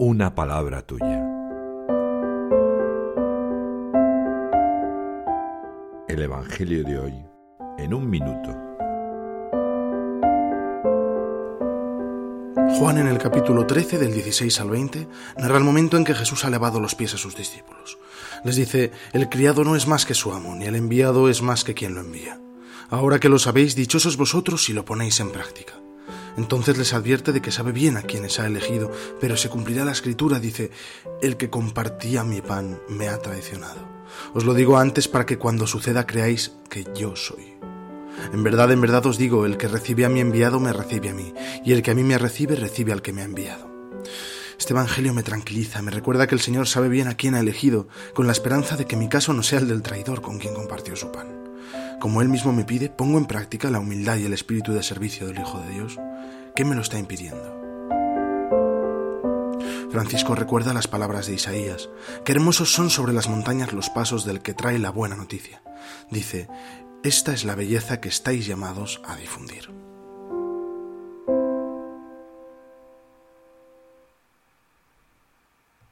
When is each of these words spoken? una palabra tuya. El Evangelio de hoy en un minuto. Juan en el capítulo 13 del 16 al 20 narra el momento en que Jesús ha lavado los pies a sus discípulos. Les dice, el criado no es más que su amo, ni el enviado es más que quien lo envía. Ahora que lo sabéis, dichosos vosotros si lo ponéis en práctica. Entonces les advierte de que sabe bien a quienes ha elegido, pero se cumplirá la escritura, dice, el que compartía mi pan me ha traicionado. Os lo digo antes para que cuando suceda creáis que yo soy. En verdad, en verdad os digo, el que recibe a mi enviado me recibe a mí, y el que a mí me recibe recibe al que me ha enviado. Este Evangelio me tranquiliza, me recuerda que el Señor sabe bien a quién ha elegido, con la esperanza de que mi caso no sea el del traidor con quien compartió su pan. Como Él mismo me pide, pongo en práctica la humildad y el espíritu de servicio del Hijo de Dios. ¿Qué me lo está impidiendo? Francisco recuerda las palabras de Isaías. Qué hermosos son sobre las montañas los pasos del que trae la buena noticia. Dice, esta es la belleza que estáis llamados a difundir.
una 0.00 0.32
palabra 0.32 0.82
tuya. 0.82 1.26
El 6.06 6.22
Evangelio 6.22 6.84
de 6.84 6.98
hoy 7.00 7.14
en 7.78 7.92
un 7.92 8.08
minuto. 8.08 8.48
Juan 12.78 12.98
en 12.98 13.08
el 13.08 13.18
capítulo 13.18 13.66
13 13.66 13.98
del 13.98 14.12
16 14.12 14.60
al 14.60 14.70
20 14.70 15.08
narra 15.38 15.58
el 15.58 15.64
momento 15.64 15.96
en 15.96 16.04
que 16.04 16.14
Jesús 16.14 16.44
ha 16.44 16.50
lavado 16.50 16.78
los 16.78 16.94
pies 16.94 17.14
a 17.14 17.18
sus 17.18 17.34
discípulos. 17.34 17.98
Les 18.44 18.54
dice, 18.54 18.92
el 19.12 19.28
criado 19.28 19.64
no 19.64 19.74
es 19.74 19.88
más 19.88 20.06
que 20.06 20.14
su 20.14 20.32
amo, 20.32 20.54
ni 20.54 20.66
el 20.66 20.76
enviado 20.76 21.28
es 21.28 21.42
más 21.42 21.64
que 21.64 21.74
quien 21.74 21.96
lo 21.96 22.02
envía. 22.02 22.40
Ahora 22.88 23.18
que 23.18 23.28
lo 23.28 23.40
sabéis, 23.40 23.74
dichosos 23.74 24.16
vosotros 24.16 24.62
si 24.62 24.72
lo 24.72 24.84
ponéis 24.84 25.18
en 25.18 25.32
práctica. 25.32 25.74
Entonces 26.38 26.78
les 26.78 26.94
advierte 26.94 27.32
de 27.32 27.42
que 27.42 27.50
sabe 27.50 27.72
bien 27.72 27.96
a 27.96 28.02
quienes 28.02 28.38
ha 28.38 28.46
elegido, 28.46 28.92
pero 29.20 29.36
se 29.36 29.48
cumplirá 29.48 29.84
la 29.84 29.90
escritura, 29.90 30.38
dice, 30.38 30.70
el 31.20 31.36
que 31.36 31.50
compartía 31.50 32.22
mi 32.22 32.40
pan 32.40 32.80
me 32.88 33.08
ha 33.08 33.18
traicionado. 33.18 33.80
Os 34.34 34.44
lo 34.44 34.54
digo 34.54 34.78
antes 34.78 35.08
para 35.08 35.26
que 35.26 35.36
cuando 35.36 35.66
suceda 35.66 36.06
creáis 36.06 36.52
que 36.70 36.86
yo 36.94 37.16
soy. 37.16 37.56
En 38.32 38.44
verdad, 38.44 38.70
en 38.70 38.80
verdad 38.80 39.04
os 39.06 39.18
digo, 39.18 39.46
el 39.46 39.56
que 39.56 39.66
recibe 39.66 40.04
a 40.04 40.08
mi 40.08 40.20
enviado 40.20 40.60
me 40.60 40.72
recibe 40.72 41.08
a 41.08 41.14
mí, 41.14 41.34
y 41.64 41.72
el 41.72 41.82
que 41.82 41.90
a 41.90 41.94
mí 41.96 42.04
me 42.04 42.18
recibe 42.18 42.54
recibe 42.54 42.92
al 42.92 43.02
que 43.02 43.12
me 43.12 43.22
ha 43.22 43.24
enviado. 43.24 43.68
Este 44.60 44.74
Evangelio 44.74 45.12
me 45.14 45.24
tranquiliza, 45.24 45.82
me 45.82 45.90
recuerda 45.90 46.28
que 46.28 46.36
el 46.36 46.40
Señor 46.40 46.68
sabe 46.68 46.88
bien 46.88 47.08
a 47.08 47.16
quién 47.16 47.34
ha 47.34 47.40
elegido, 47.40 47.88
con 48.14 48.26
la 48.26 48.32
esperanza 48.32 48.76
de 48.76 48.86
que 48.86 48.96
mi 48.96 49.08
caso 49.08 49.32
no 49.32 49.42
sea 49.42 49.58
el 49.58 49.66
del 49.66 49.82
traidor 49.82 50.22
con 50.22 50.38
quien 50.38 50.54
compartió 50.54 50.94
su 50.94 51.10
pan. 51.10 51.47
Como 52.00 52.22
Él 52.22 52.28
mismo 52.28 52.52
me 52.52 52.64
pide, 52.64 52.88
pongo 52.88 53.18
en 53.18 53.26
práctica 53.26 53.70
la 53.70 53.80
humildad 53.80 54.16
y 54.16 54.24
el 54.24 54.32
espíritu 54.32 54.72
de 54.72 54.82
servicio 54.82 55.26
del 55.26 55.40
Hijo 55.40 55.60
de 55.60 55.70
Dios. 55.70 55.98
¿Qué 56.54 56.64
me 56.64 56.74
lo 56.74 56.82
está 56.82 56.98
impidiendo? 56.98 57.58
Francisco 59.90 60.34
recuerda 60.34 60.74
las 60.74 60.86
palabras 60.86 61.26
de 61.26 61.34
Isaías. 61.34 61.88
Qué 62.24 62.32
hermosos 62.32 62.72
son 62.72 62.90
sobre 62.90 63.12
las 63.12 63.28
montañas 63.28 63.72
los 63.72 63.90
pasos 63.90 64.24
del 64.24 64.42
que 64.42 64.54
trae 64.54 64.78
la 64.78 64.90
buena 64.90 65.16
noticia. 65.16 65.62
Dice, 66.10 66.48
esta 67.02 67.32
es 67.32 67.44
la 67.44 67.54
belleza 67.54 68.00
que 68.00 68.08
estáis 68.08 68.46
llamados 68.46 69.00
a 69.06 69.16
difundir. 69.16 69.87